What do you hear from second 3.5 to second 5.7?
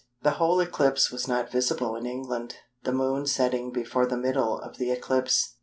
before the middle of the eclipse.